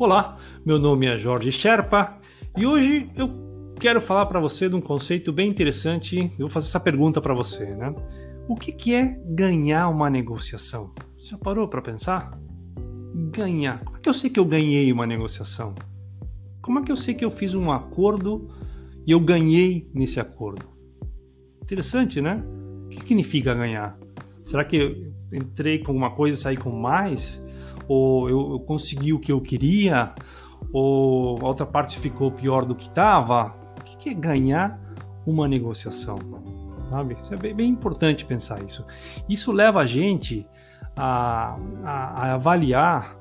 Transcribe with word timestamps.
Olá, 0.00 0.38
meu 0.64 0.78
nome 0.78 1.06
é 1.08 1.18
Jorge 1.18 1.50
Sherpa 1.50 2.20
e 2.56 2.64
hoje 2.64 3.10
eu 3.16 3.74
quero 3.80 4.00
falar 4.00 4.26
para 4.26 4.38
você 4.38 4.68
de 4.68 4.76
um 4.76 4.80
conceito 4.80 5.32
bem 5.32 5.50
interessante. 5.50 6.18
Eu 6.38 6.46
vou 6.46 6.48
fazer 6.48 6.68
essa 6.68 6.78
pergunta 6.78 7.20
para 7.20 7.34
você, 7.34 7.64
né? 7.64 7.92
O 8.46 8.54
que, 8.54 8.70
que 8.70 8.94
é 8.94 9.20
ganhar 9.26 9.88
uma 9.88 10.08
negociação? 10.08 10.92
Já 11.18 11.36
parou 11.36 11.66
para 11.66 11.82
pensar? 11.82 12.38
Ganhar. 13.32 13.82
Como 13.82 13.96
é 13.96 14.00
que 14.00 14.08
eu 14.08 14.14
sei 14.14 14.30
que 14.30 14.38
eu 14.38 14.44
ganhei 14.44 14.92
uma 14.92 15.04
negociação? 15.04 15.74
Como 16.62 16.78
é 16.78 16.82
que 16.84 16.92
eu 16.92 16.96
sei 16.96 17.14
que 17.14 17.24
eu 17.24 17.30
fiz 17.30 17.56
um 17.56 17.72
acordo 17.72 18.48
e 19.04 19.10
eu 19.10 19.18
ganhei 19.18 19.90
nesse 19.92 20.20
acordo? 20.20 20.64
Interessante, 21.60 22.20
né? 22.20 22.40
O 22.84 22.88
que 22.88 23.00
significa 23.00 23.52
ganhar? 23.52 23.98
Será 24.44 24.64
que 24.64 24.76
eu 24.76 25.12
entrei 25.32 25.80
com 25.80 25.90
uma 25.90 26.12
coisa 26.12 26.38
e 26.38 26.40
saí 26.40 26.56
com 26.56 26.70
mais? 26.70 27.42
Ou 27.86 28.28
eu, 28.28 28.52
eu 28.52 28.60
consegui 28.60 29.12
o 29.12 29.18
que 29.18 29.30
eu 29.30 29.40
queria, 29.40 30.12
ou 30.72 31.38
a 31.42 31.48
outra 31.48 31.66
parte 31.66 31.98
ficou 31.98 32.30
pior 32.30 32.64
do 32.64 32.74
que 32.74 32.88
estava. 32.88 33.54
O 33.78 33.84
que, 33.84 33.96
que 33.96 34.08
é 34.10 34.14
ganhar 34.14 34.80
uma 35.26 35.46
negociação? 35.46 36.18
Sabe? 36.90 37.16
é 37.30 37.36
bem, 37.36 37.54
bem, 37.54 37.68
importante 37.68 38.24
pensar 38.24 38.62
isso. 38.62 38.84
Isso 39.28 39.52
leva 39.52 39.80
a 39.80 39.86
gente 39.86 40.46
a, 40.96 41.56
a, 41.84 41.92
a 41.92 42.34
avaliar 42.34 43.18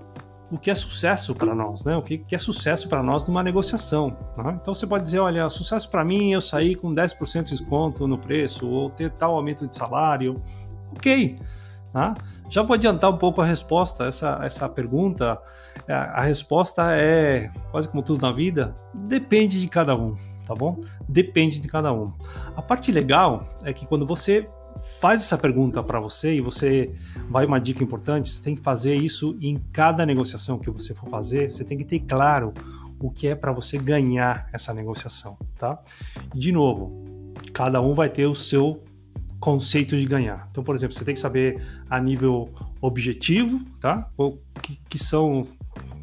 o 0.49 0.57
que 0.57 0.71
é 0.71 0.75
sucesso 0.75 1.35
para 1.35 1.53
nós, 1.53 1.83
né? 1.83 1.97
O 1.97 2.01
que, 2.01 2.17
que 2.19 2.33
é 2.33 2.37
sucesso 2.37 2.87
para 2.87 3.03
nós 3.03 3.27
numa 3.27 3.43
negociação. 3.43 4.15
Né? 4.37 4.57
Então 4.61 4.73
você 4.73 4.87
pode 4.87 5.03
dizer, 5.03 5.19
olha, 5.19 5.49
sucesso 5.49 5.89
para 5.89 6.05
mim 6.05 6.31
eu 6.31 6.41
sair 6.41 6.75
com 6.75 6.93
10% 6.93 7.43
de 7.43 7.49
desconto 7.51 8.07
no 8.07 8.17
preço 8.17 8.67
ou 8.67 8.89
ter 8.89 9.11
tal 9.11 9.35
aumento 9.35 9.67
de 9.67 9.75
salário. 9.75 10.41
Ok, 10.95 11.37
tá? 11.91 12.15
Já 12.49 12.63
vou 12.63 12.75
adiantar 12.75 13.11
um 13.11 13.17
pouco 13.17 13.41
a 13.41 13.45
resposta 13.45 14.05
essa 14.05 14.39
essa 14.41 14.69
pergunta. 14.69 15.39
É, 15.87 15.93
a 15.93 16.21
resposta 16.21 16.95
é 16.95 17.49
quase 17.71 17.87
como 17.87 18.01
tudo 18.01 18.21
na 18.21 18.31
vida, 18.31 18.75
depende 18.93 19.59
de 19.59 19.67
cada 19.67 19.95
um, 19.95 20.15
tá 20.45 20.55
bom? 20.55 20.81
Depende 21.07 21.59
de 21.59 21.67
cada 21.67 21.91
um. 21.93 22.13
A 22.55 22.61
parte 22.61 22.91
legal 22.91 23.43
é 23.63 23.73
que 23.73 23.85
quando 23.85 24.05
você 24.05 24.47
faz 24.99 25.21
essa 25.21 25.37
pergunta 25.37 25.81
para 25.83 25.99
você 25.99 26.35
e 26.35 26.41
você 26.41 26.93
vai 27.29 27.45
uma 27.45 27.59
dica 27.59 27.83
importante, 27.83 28.29
você 28.29 28.41
tem 28.41 28.55
que 28.55 28.61
fazer 28.61 28.95
isso 28.95 29.37
em 29.41 29.57
cada 29.71 30.05
negociação 30.05 30.59
que 30.59 30.69
você 30.69 30.93
for 30.93 31.09
fazer, 31.09 31.51
você 31.51 31.63
tem 31.63 31.77
que 31.77 31.85
ter 31.85 31.99
claro 32.01 32.53
o 32.99 33.11
que 33.11 33.27
é 33.27 33.35
para 33.35 33.51
você 33.51 33.77
ganhar 33.77 34.47
essa 34.51 34.73
negociação, 34.73 35.37
tá? 35.55 35.79
De 36.33 36.51
novo, 36.51 37.33
cada 37.53 37.81
um 37.81 37.93
vai 37.93 38.09
ter 38.09 38.25
o 38.25 38.35
seu 38.35 38.83
conceito 39.39 39.95
de 39.97 40.05
ganhar. 40.05 40.47
Então, 40.51 40.63
por 40.63 40.75
exemplo, 40.75 40.95
você 40.95 41.05
tem 41.05 41.13
que 41.13 41.19
saber 41.19 41.61
a 41.89 41.99
nível 41.99 42.49
objetivo, 42.81 43.61
tá? 43.79 44.09
O 44.17 44.37
que, 44.61 44.79
que 44.89 44.97
são 44.97 45.47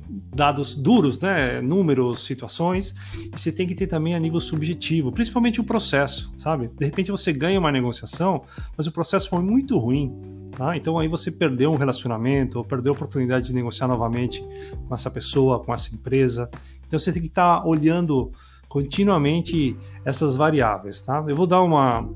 dados 0.08 0.74
duros, 0.74 1.18
né? 1.18 1.60
Números, 1.60 2.24
situações, 2.24 2.94
e 3.14 3.38
você 3.38 3.50
tem 3.50 3.66
que 3.66 3.74
ter 3.74 3.86
também 3.86 4.14
a 4.14 4.18
nível 4.18 4.40
subjetivo, 4.40 5.10
principalmente 5.10 5.60
o 5.60 5.64
processo, 5.64 6.32
sabe? 6.36 6.70
De 6.78 6.84
repente 6.84 7.10
você 7.10 7.32
ganha 7.32 7.58
uma 7.58 7.72
negociação, 7.72 8.42
mas 8.76 8.86
o 8.86 8.92
processo 8.92 9.28
foi 9.28 9.40
muito 9.40 9.78
ruim, 9.78 10.12
tá? 10.52 10.76
Então 10.76 10.98
aí 10.98 11.08
você 11.08 11.30
perdeu 11.30 11.72
um 11.72 11.76
relacionamento, 11.76 12.58
ou 12.58 12.64
perdeu 12.64 12.92
a 12.92 12.96
oportunidade 12.96 13.48
de 13.48 13.54
negociar 13.54 13.88
novamente 13.88 14.44
com 14.88 14.94
essa 14.94 15.10
pessoa, 15.10 15.60
com 15.60 15.72
essa 15.72 15.92
empresa. 15.94 16.48
Então 16.86 16.98
você 16.98 17.12
tem 17.12 17.22
que 17.22 17.28
estar 17.28 17.60
tá 17.60 17.66
olhando 17.66 18.30
continuamente 18.68 19.76
essas 20.04 20.36
variáveis, 20.36 21.00
tá? 21.00 21.24
Eu 21.26 21.36
vou 21.36 21.46
dar 21.46 21.62
uma 21.62 22.08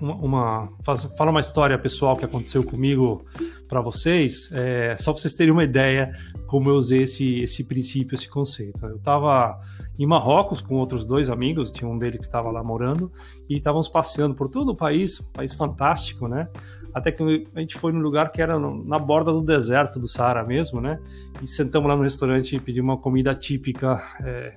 uma, 0.00 0.14
uma 0.14 0.72
fala 0.84 1.30
uma 1.30 1.40
história 1.40 1.78
pessoal 1.78 2.16
que 2.16 2.24
aconteceu 2.24 2.64
comigo 2.64 3.24
para 3.68 3.80
vocês, 3.80 4.48
é, 4.52 4.96
só 4.98 5.12
para 5.12 5.20
vocês 5.20 5.34
terem 5.34 5.52
uma 5.52 5.64
ideia 5.64 6.12
como 6.46 6.70
eu 6.70 6.74
usei 6.74 7.02
esse, 7.02 7.40
esse 7.40 7.64
princípio, 7.64 8.14
esse 8.14 8.28
conceito. 8.28 8.84
Eu 8.86 8.96
estava 8.96 9.58
em 9.98 10.06
Marrocos 10.06 10.60
com 10.60 10.76
outros 10.76 11.04
dois 11.04 11.28
amigos, 11.28 11.70
tinha 11.70 11.88
um 11.88 11.98
deles 11.98 12.18
que 12.18 12.24
estava 12.24 12.50
lá 12.50 12.62
morando, 12.62 13.10
e 13.48 13.56
estávamos 13.56 13.88
passeando 13.88 14.34
por 14.34 14.48
todo 14.48 14.70
o 14.70 14.76
país, 14.76 15.20
país 15.32 15.52
fantástico, 15.52 16.28
né? 16.28 16.48
Até 16.94 17.12
que 17.12 17.46
a 17.54 17.60
gente 17.60 17.76
foi 17.76 17.92
num 17.92 18.00
lugar 18.00 18.30
que 18.32 18.40
era 18.40 18.58
na 18.58 18.98
borda 18.98 19.32
do 19.32 19.42
deserto 19.42 19.98
do 19.98 20.08
Saara 20.08 20.44
mesmo, 20.44 20.80
né? 20.80 20.98
E 21.42 21.46
sentamos 21.46 21.88
lá 21.88 21.96
no 21.96 22.02
restaurante 22.02 22.56
e 22.56 22.60
pedimos 22.60 22.88
uma 22.88 22.98
comida 22.98 23.34
típica. 23.34 24.02
É, 24.22 24.54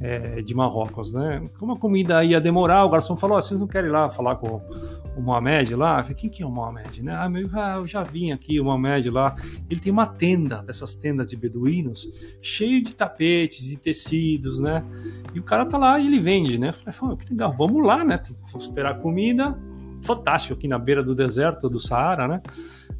é, 0.00 0.42
de 0.42 0.54
Marrocos, 0.54 1.14
né? 1.14 1.48
Como 1.58 1.72
a 1.72 1.78
comida 1.78 2.22
ia 2.24 2.40
demorar, 2.40 2.84
o 2.84 2.90
garçom 2.90 3.16
falou: 3.16 3.38
oh, 3.38 3.42
vocês 3.42 3.58
não 3.58 3.66
querem 3.66 3.88
ir 3.88 3.92
lá 3.92 4.10
falar 4.10 4.36
com 4.36 4.60
o 5.16 5.22
Mohamed 5.22 5.74
lá? 5.74 5.98
Eu 5.98 6.02
falei, 6.02 6.16
quem 6.16 6.30
que 6.30 6.42
é 6.42 6.46
o 6.46 6.50
Mohamed, 6.50 7.02
né? 7.02 7.14
Ah, 7.14 7.28
meu, 7.28 7.48
ah, 7.54 7.76
eu 7.76 7.86
já 7.86 8.02
vim 8.02 8.32
aqui, 8.32 8.60
o 8.60 8.64
Mohamed 8.64 9.10
lá. 9.10 9.34
Ele 9.70 9.80
tem 9.80 9.92
uma 9.92 10.06
tenda, 10.06 10.62
dessas 10.62 10.94
tendas 10.94 11.26
de 11.26 11.36
beduínos, 11.36 12.08
cheio 12.42 12.82
de 12.82 12.94
tapetes 12.94 13.72
e 13.72 13.76
tecidos, 13.76 14.60
né? 14.60 14.84
E 15.34 15.40
o 15.40 15.42
cara 15.42 15.64
tá 15.64 15.78
lá 15.78 15.98
e 15.98 16.06
ele 16.06 16.20
vende, 16.20 16.58
né? 16.58 16.68
Eu 16.68 16.92
falei, 16.92 17.16
que 17.16 17.30
legal, 17.30 17.52
vamos 17.52 17.84
lá, 17.84 18.04
né? 18.04 18.20
Vamos 18.52 18.66
esperar 18.66 18.92
a 18.92 19.00
comida. 19.00 19.58
Fantástico 20.02 20.54
aqui 20.54 20.68
na 20.68 20.78
beira 20.78 21.02
do 21.02 21.14
deserto 21.14 21.68
do 21.68 21.80
Saara, 21.80 22.28
né? 22.28 22.42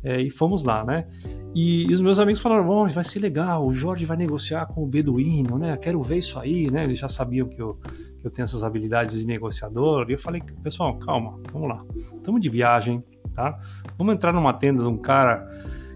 É, 0.03 0.21
e 0.21 0.31
fomos 0.31 0.63
lá, 0.63 0.85
né? 0.85 1.07
E, 1.55 1.91
e, 1.91 1.95
os 1.95 2.01
meus 2.01 2.19
amigos 2.19 2.41
falaram: 2.41 2.69
oh, 2.69 2.87
vai 2.87 3.05
ser 3.05 3.19
legal, 3.19 3.67
o 3.67 3.73
Jorge 3.73 4.05
vai 4.05 4.17
negociar 4.17 4.67
com 4.67 4.83
o 4.83 4.87
Beduíno, 4.87 5.59
né? 5.59 5.77
Quero 5.77 6.03
ver 6.03 6.19
isso 6.19 6.39
aí, 6.39 6.71
né? 6.71 6.85
Eles 6.85 6.99
já 6.99 7.09
sabiam 7.09 7.49
que 7.49 7.61
eu, 7.61 7.81
que 8.21 8.27
eu 8.27 8.31
tenho 8.31 8.45
essas 8.45 8.63
habilidades 8.63 9.19
de 9.19 9.27
negociador. 9.27 10.07
E 10.09 10.13
eu 10.13 10.19
falei: 10.19 10.43
pessoal, 10.63 10.99
calma, 10.99 11.41
vamos 11.53 11.69
lá. 11.69 11.85
Estamos 12.15 12.41
de 12.41 12.49
viagem, 12.49 13.03
tá? 13.35 13.59
Vamos 13.97 14.15
entrar 14.15 14.33
numa 14.33 14.53
tenda 14.53 14.83
de 14.83 14.89
um 14.89 14.99
cara 14.99 15.49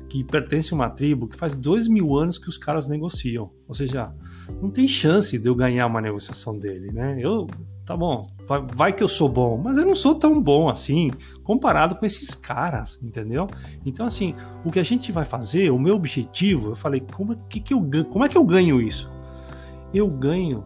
que 0.08 0.24
pertence 0.24 0.72
a 0.72 0.76
uma 0.76 0.90
tribo 0.90 1.28
que 1.28 1.36
faz 1.36 1.54
dois 1.54 1.86
mil 1.86 2.16
anos 2.16 2.36
que 2.36 2.48
os 2.48 2.58
caras 2.58 2.88
negociam. 2.88 3.50
Ou 3.68 3.74
seja, 3.74 4.12
não 4.60 4.70
tem 4.70 4.88
chance 4.88 5.38
de 5.38 5.46
eu 5.46 5.54
ganhar 5.54 5.86
uma 5.86 6.00
negociação 6.00 6.58
dele, 6.58 6.90
né? 6.90 7.18
Eu 7.20 7.46
tá 7.90 7.96
bom, 7.96 8.28
vai, 8.46 8.62
vai, 8.72 8.92
que 8.92 9.02
eu 9.02 9.08
sou 9.08 9.28
bom, 9.28 9.60
mas 9.60 9.76
eu 9.76 9.84
não 9.84 9.96
sou 9.96 10.14
tão 10.14 10.40
bom 10.40 10.68
assim 10.68 11.10
comparado 11.42 11.96
com 11.96 12.06
esses 12.06 12.36
caras, 12.36 12.96
entendeu? 13.02 13.48
Então, 13.84 14.06
assim, 14.06 14.32
o 14.64 14.70
que 14.70 14.78
a 14.78 14.82
gente 14.84 15.10
vai 15.10 15.24
fazer, 15.24 15.72
o 15.72 15.78
meu 15.78 15.96
objetivo, 15.96 16.68
eu 16.68 16.76
falei, 16.76 17.00
como 17.00 17.32
é 17.32 17.36
que, 17.48 17.58
que 17.58 17.74
eu 17.74 17.84
como 18.08 18.24
é 18.24 18.28
que 18.28 18.38
eu 18.38 18.44
ganho 18.44 18.80
isso? 18.80 19.10
Eu 19.92 20.06
ganho 20.06 20.64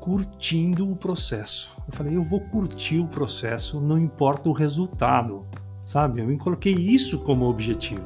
curtindo 0.00 0.90
o 0.90 0.96
processo. 0.96 1.72
Eu 1.86 1.96
falei, 1.96 2.16
eu 2.16 2.24
vou 2.24 2.40
curtir 2.40 2.98
o 2.98 3.06
processo, 3.06 3.80
não 3.80 3.96
importa 3.96 4.48
o 4.48 4.52
resultado, 4.52 5.46
sabe? 5.84 6.22
Eu 6.22 6.26
me 6.26 6.36
coloquei 6.36 6.74
isso 6.74 7.20
como 7.20 7.48
objetivo. 7.48 8.02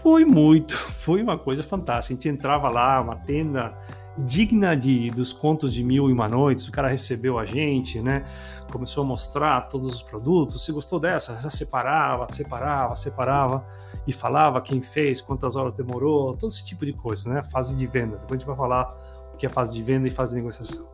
Foi 0.00 0.24
muito, 0.24 0.74
foi 1.02 1.20
uma 1.24 1.36
coisa 1.36 1.64
fantástica. 1.64 2.14
A 2.14 2.14
gente 2.14 2.28
entrava 2.28 2.68
lá, 2.68 3.00
uma 3.00 3.16
tenda 3.16 3.76
digna 4.18 4.76
de, 4.76 5.10
dos 5.10 5.32
contos 5.32 5.72
de 5.72 5.82
Mil 5.82 6.08
e 6.10 6.12
Uma 6.12 6.28
Noites. 6.28 6.68
O 6.68 6.72
cara 6.72 6.88
recebeu 6.88 7.38
a 7.38 7.46
gente, 7.46 8.00
né? 8.00 8.24
Começou 8.70 9.04
a 9.04 9.06
mostrar 9.06 9.60
todos 9.62 9.86
os 9.86 10.02
produtos. 10.02 10.64
Se 10.64 10.72
gostou 10.72 10.98
dessa, 10.98 11.38
já 11.40 11.50
separava, 11.50 12.26
separava, 12.32 12.94
separava 12.96 13.66
e 14.06 14.12
falava 14.12 14.60
quem 14.60 14.80
fez, 14.80 15.20
quantas 15.20 15.56
horas 15.56 15.74
demorou, 15.74 16.36
todo 16.36 16.50
esse 16.50 16.64
tipo 16.64 16.84
de 16.84 16.92
coisa, 16.92 17.28
né? 17.28 17.42
Fase 17.44 17.74
de 17.74 17.86
venda. 17.86 18.16
Depois 18.16 18.32
a 18.32 18.34
gente 18.38 18.46
vai 18.46 18.56
falar 18.56 19.30
o 19.32 19.36
que 19.36 19.46
é 19.46 19.48
fase 19.48 19.72
de 19.72 19.82
venda 19.82 20.06
e 20.06 20.10
fase 20.10 20.32
de 20.32 20.36
negociação. 20.36 20.86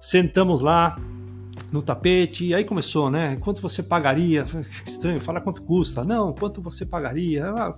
Sentamos 0.00 0.60
lá 0.60 0.96
no 1.72 1.82
tapete, 1.82 2.46
e 2.46 2.54
aí 2.54 2.64
começou, 2.64 3.10
né? 3.10 3.36
Quanto 3.36 3.60
você 3.60 3.82
pagaria? 3.82 4.44
Estranho, 4.86 5.20
fala 5.20 5.40
quanto 5.40 5.62
custa. 5.62 6.04
Não, 6.04 6.32
quanto 6.32 6.62
você 6.62 6.86
pagaria? 6.86 7.50
Ah, 7.50 7.76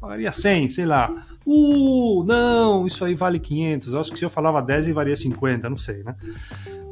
pagaria 0.00 0.30
100, 0.30 0.68
sei 0.68 0.86
lá. 0.86 1.26
Uh, 1.46 2.24
não, 2.24 2.86
isso 2.86 3.04
aí 3.04 3.14
vale 3.14 3.38
500. 3.38 3.92
Eu 3.92 4.00
acho 4.00 4.12
que 4.12 4.18
se 4.18 4.24
eu 4.24 4.30
falava 4.30 4.62
10 4.62 4.86
e 4.86 4.92
valia 4.92 5.16
50, 5.16 5.68
não 5.68 5.76
sei, 5.76 6.02
né? 6.02 6.14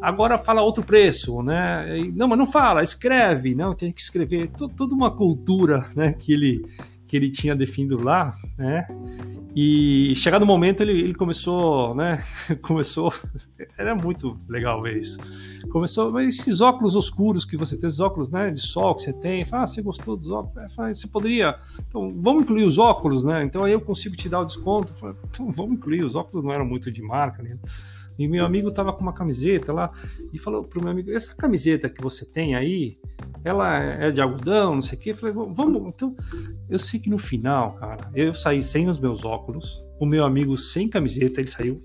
Agora 0.00 0.38
fala 0.38 0.62
outro 0.62 0.82
preço, 0.82 1.42
né? 1.42 1.86
Não, 2.14 2.26
mas 2.26 2.38
não 2.38 2.46
fala, 2.46 2.82
escreve, 2.82 3.54
não, 3.54 3.74
tem 3.74 3.92
que 3.92 4.00
escrever. 4.00 4.50
Toda 4.76 4.94
uma 4.94 5.10
cultura, 5.10 5.86
né, 5.94 6.14
que 6.14 6.32
ele 6.32 6.64
que 7.10 7.16
ele 7.16 7.28
tinha 7.28 7.56
definido 7.56 8.00
lá, 8.00 8.38
né? 8.56 8.86
E 9.54 10.14
chegado 10.14 10.44
o 10.44 10.46
momento 10.46 10.80
ele, 10.80 10.92
ele 10.92 11.14
começou, 11.14 11.92
né? 11.92 12.22
Começou, 12.62 13.12
era 13.76 13.96
muito 13.96 14.38
legal 14.48 14.80
ver 14.80 14.98
isso. 14.98 15.18
Começou, 15.72 16.12
mas 16.12 16.38
esses 16.38 16.60
óculos 16.60 16.94
escuros 16.94 17.44
que 17.44 17.56
você 17.56 17.76
tem, 17.76 17.88
esses 17.88 17.98
óculos, 17.98 18.30
né, 18.30 18.52
de 18.52 18.60
sol 18.60 18.94
que 18.94 19.02
você 19.02 19.12
tem, 19.12 19.44
fala, 19.44 19.64
ah, 19.64 19.66
você 19.66 19.82
gostou 19.82 20.16
dos 20.16 20.30
óculos? 20.30 20.72
Fala, 20.72 20.94
você 20.94 21.08
poderia, 21.08 21.58
então 21.88 22.14
vamos 22.22 22.44
incluir 22.44 22.62
os 22.62 22.78
óculos, 22.78 23.24
né? 23.24 23.42
Então 23.42 23.64
aí 23.64 23.72
eu 23.72 23.80
consigo 23.80 24.14
te 24.14 24.28
dar 24.28 24.42
o 24.42 24.44
desconto. 24.44 24.94
Então, 25.30 25.50
vamos 25.50 25.72
incluir, 25.72 26.04
os 26.04 26.14
óculos 26.14 26.44
não 26.44 26.52
eram 26.52 26.64
muito 26.64 26.92
de 26.92 27.02
marca, 27.02 27.42
né? 27.42 27.58
E 28.16 28.28
meu 28.28 28.44
amigo 28.44 28.70
tava 28.70 28.92
com 28.92 29.00
uma 29.00 29.14
camiseta 29.14 29.72
lá 29.72 29.90
e 30.32 30.38
falou 30.38 30.62
pro 30.62 30.80
meu 30.80 30.92
amigo: 30.92 31.10
essa 31.10 31.34
camiseta 31.34 31.88
que 31.88 32.00
você 32.00 32.24
tem 32.24 32.54
aí, 32.54 32.98
ela 33.44 33.78
é 33.78 34.10
de 34.10 34.20
algodão, 34.20 34.74
não 34.74 34.82
sei 34.82 34.98
o 34.98 35.00
quê. 35.00 35.10
Eu 35.10 35.16
falei: 35.16 35.34
vamos. 35.34 35.88
Então, 35.88 36.14
eu 36.68 36.78
sei 36.78 37.00
que 37.00 37.10
no 37.10 37.18
final, 37.18 37.74
cara, 37.74 38.10
eu 38.14 38.34
saí 38.34 38.62
sem 38.62 38.88
os 38.88 38.98
meus 38.98 39.24
óculos, 39.24 39.82
o 39.98 40.06
meu 40.06 40.24
amigo 40.24 40.56
sem 40.56 40.88
camiseta, 40.88 41.40
ele 41.40 41.48
saiu 41.48 41.80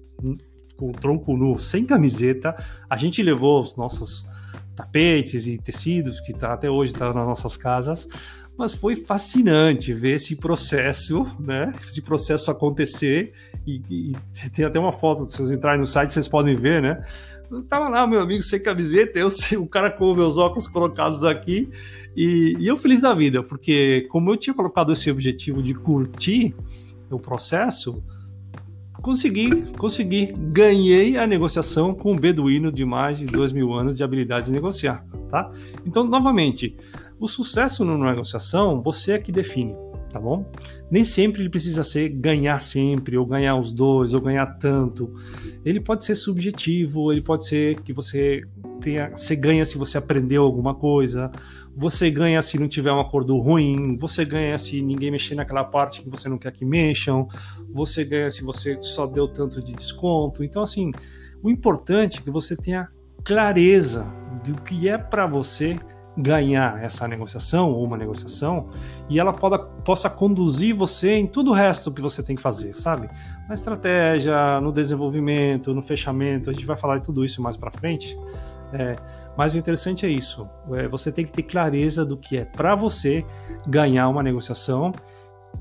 com 0.78 0.90
o 0.90 0.92
tronco 0.92 1.36
nu, 1.36 1.58
sem 1.60 1.86
camiseta. 1.86 2.56
A 2.90 2.98
gente 2.98 3.24
levou 3.24 3.62
os 3.62 3.76
nossos 3.76 4.28
tapetes 4.76 5.48
e 5.48 5.58
tecidos 5.58 6.20
que 6.20 6.34
tá, 6.34 6.54
até 6.54 6.70
hoje 6.70 6.94
tá 6.94 7.14
nas 7.14 7.26
nossas 7.26 7.56
casas, 7.56 8.08
mas 8.58 8.74
foi 8.74 8.96
fascinante 8.96 9.94
ver 9.94 10.16
esse 10.16 10.36
processo, 10.36 11.28
né? 11.40 11.74
Esse 11.88 12.02
processo 12.02 12.50
acontecer 12.50 13.34
e, 13.66 13.82
e 13.90 14.50
tem 14.50 14.66
até 14.66 14.80
uma 14.80 14.94
foto, 14.94 15.30
se 15.30 15.38
vocês 15.38 15.52
entrarem 15.52 15.80
no 15.80 15.88
site, 15.88 16.14
vocês 16.14 16.28
podem 16.28 16.56
ver, 16.56 16.82
né? 16.82 17.06
Eu 17.52 17.62
tava 17.64 17.90
lá, 17.90 18.08
meu 18.08 18.22
amigo, 18.22 18.42
sem 18.42 18.60
camiseta, 18.60 19.20
eu 19.20 19.28
o 19.60 19.68
cara 19.68 19.92
com 19.92 20.14
meus 20.16 20.38
óculos 20.38 20.68
colocados 20.68 21.24
aqui 21.24 21.70
e, 22.16 22.56
e 22.60 22.68
eu 22.68 22.78
feliz 22.78 23.02
da 23.02 23.14
vida, 23.14 23.44
porque 23.44 24.08
como 24.10 24.32
eu 24.32 24.38
tinha 24.38 24.54
colocado 24.54 24.94
esse 24.94 25.12
objetivo 25.12 25.62
de 25.62 25.74
curtir 25.74 26.56
o 27.10 27.20
processo, 27.20 28.04
consegui, 29.02 29.64
consegui, 29.78 30.34
ganhei 30.36 31.18
a 31.18 31.28
negociação 31.28 31.94
com 31.94 32.14
um 32.14 32.16
beduíno 32.16 32.72
de 32.72 32.84
mais 32.84 33.18
de 33.18 33.26
dois 33.26 33.52
mil 33.52 33.74
anos 33.74 33.96
de 33.96 34.04
habilidade 34.04 34.48
de 34.48 34.52
negociar, 34.52 35.06
tá? 35.36 35.52
Então, 35.86 36.06
novamente, 36.06 36.78
o 37.20 37.28
sucesso 37.28 37.84
na 37.84 37.98
negociação 37.98 38.82
você 38.82 39.14
é 39.14 39.20
que 39.20 39.34
define, 39.34 39.76
tá 40.10 40.18
bom? 40.18 40.50
Nem 40.90 41.04
sempre 41.04 41.42
ele 41.42 41.50
precisa 41.50 41.84
ser 41.84 42.08
ganhar 42.08 42.60
sempre, 42.60 43.18
ou 43.18 43.26
ganhar 43.26 43.58
os 43.58 43.74
dois, 43.74 44.14
ou 44.14 44.22
ganhar 44.22 44.46
tanto. 44.58 45.14
Ele 45.66 45.82
pode 45.82 46.06
ser 46.06 46.16
subjetivo, 46.16 47.12
ele 47.12 47.20
pode 47.20 47.46
ser 47.46 47.82
que 47.82 47.92
você 47.92 48.44
tenha, 48.80 49.10
você 49.10 49.36
ganha 49.36 49.66
se 49.66 49.78
você 49.78 49.98
aprendeu 49.98 50.44
alguma 50.44 50.74
coisa, 50.74 51.30
você 51.76 52.10
ganha 52.10 52.42
se 52.42 52.58
não 52.58 52.70
tiver 52.70 52.94
um 52.94 53.02
acordo 53.02 53.38
ruim, 53.38 53.98
você 53.98 54.24
ganha 54.24 54.58
se 54.58 54.82
ninguém 54.82 55.12
mexer 55.12 55.36
naquela 55.36 55.66
parte 55.66 56.02
que 56.02 56.10
você 56.10 56.30
não 56.30 56.38
quer 56.38 56.54
que 56.54 56.64
mexam, 56.64 57.28
você 57.74 58.06
ganha 58.06 58.30
se 58.30 58.42
você 58.42 58.78
só 58.82 59.06
deu 59.06 59.28
tanto 59.28 59.62
de 59.62 59.74
desconto. 59.74 60.46
Então, 60.46 60.64
assim, 60.64 60.94
o 61.44 61.50
importante 61.50 62.20
é 62.20 62.22
que 62.22 62.32
você 62.32 62.56
tenha 62.56 62.88
clareza 63.22 64.06
do 64.46 64.62
que 64.62 64.88
é 64.88 64.98
para 64.98 65.26
você 65.26 65.78
ganhar 66.18 66.82
essa 66.82 67.08
negociação 67.08 67.72
ou 67.72 67.84
uma 67.84 67.98
negociação 67.98 68.68
e 69.10 69.20
ela 69.20 69.34
poda, 69.34 69.60
possa 69.60 70.10
conduzir 70.10 70.74
você 70.74 71.16
em 71.16 71.28
tudo 71.28 71.52
o 71.52 71.54
resto 71.54 71.92
que 71.92 72.02
você 72.02 72.24
tem 72.24 72.36
que 72.36 72.42
fazer, 72.42 72.74
sabe? 72.76 73.10
Na 73.50 73.54
estratégia, 73.54 74.62
no 74.62 74.72
desenvolvimento, 74.72 75.74
no 75.74 75.82
fechamento, 75.82 76.50
a 76.50 76.54
gente 76.54 76.66
vai 76.66 76.78
falar 76.78 77.00
de 77.00 77.04
tudo 77.04 77.26
isso 77.26 77.42
mais 77.42 77.58
para 77.58 77.70
frente. 77.72 78.18
É, 78.74 78.96
mas 79.38 79.54
o 79.54 79.58
interessante 79.58 80.06
é 80.06 80.10
isso: 80.10 80.48
é, 80.74 80.88
você 80.88 81.12
tem 81.12 81.26
que 81.26 81.32
ter 81.32 81.44
clareza 81.44 82.06
do 82.06 82.18
que 82.18 82.38
é 82.38 82.46
para 82.46 82.76
você 82.76 83.26
ganhar 83.68 84.08
uma 84.08 84.24
negociação 84.24 84.94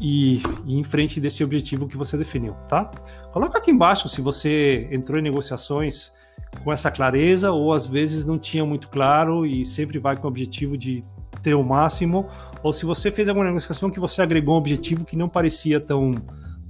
e, 0.00 0.40
e 0.64 0.78
em 0.78 0.84
frente 0.84 1.20
desse 1.20 1.42
objetivo 1.42 1.86
que 1.86 1.96
você 1.96 2.16
definiu, 2.16 2.54
tá? 2.68 2.90
Coloca 3.32 3.58
aqui 3.58 3.70
embaixo 3.70 4.08
se 4.08 4.20
você 4.20 4.88
entrou 4.90 5.18
em 5.18 5.22
negociações 5.22 6.12
com 6.62 6.72
essa 6.72 6.90
clareza 6.90 7.50
ou 7.50 7.72
às 7.72 7.86
vezes 7.86 8.24
não 8.24 8.38
tinha 8.38 8.64
muito 8.64 8.88
claro 8.88 9.44
e 9.44 9.64
sempre 9.64 9.98
vai 9.98 10.16
com 10.16 10.26
o 10.26 10.30
objetivo 10.30 10.76
de 10.76 11.02
ter 11.42 11.54
o 11.54 11.62
máximo, 11.62 12.26
ou 12.62 12.72
se 12.72 12.86
você 12.86 13.10
fez 13.10 13.28
alguma 13.28 13.46
negociação 13.46 13.90
que 13.90 14.00
você 14.00 14.22
agregou 14.22 14.54
um 14.54 14.58
objetivo 14.58 15.04
que 15.04 15.16
não 15.16 15.28
parecia 15.28 15.78
tão 15.78 16.12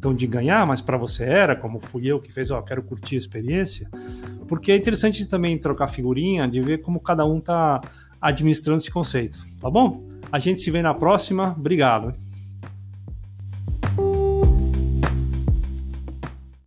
tão 0.00 0.14
de 0.14 0.26
ganhar, 0.26 0.66
mas 0.66 0.82
para 0.82 0.98
você 0.98 1.24
era, 1.24 1.56
como 1.56 1.80
fui 1.80 2.06
eu 2.06 2.20
que 2.20 2.30
fez, 2.30 2.50
ó, 2.50 2.60
quero 2.60 2.82
curtir 2.82 3.14
a 3.14 3.18
experiência, 3.18 3.88
porque 4.46 4.70
é 4.70 4.76
interessante 4.76 5.24
também 5.24 5.56
trocar 5.56 5.88
figurinha, 5.88 6.46
de 6.46 6.60
ver 6.60 6.82
como 6.82 7.00
cada 7.00 7.24
um 7.24 7.40
tá 7.40 7.80
administrando 8.20 8.80
esse 8.82 8.90
conceito, 8.90 9.38
tá 9.58 9.70
bom? 9.70 10.06
A 10.30 10.38
gente 10.38 10.60
se 10.60 10.70
vê 10.70 10.82
na 10.82 10.92
próxima, 10.92 11.54
obrigado. 11.58 12.12